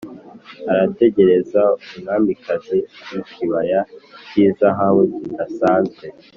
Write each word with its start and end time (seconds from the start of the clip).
arategereza, 0.71 1.61
umwamikazi 1.95 2.77
wikibaya 3.11 3.79
cyizahabu 4.27 5.01
kidasanzwe. 5.15 6.05